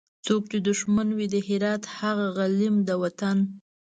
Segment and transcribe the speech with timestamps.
[0.25, 3.37] څوک چي دښمن وي د هرات هغه غلیم د وطن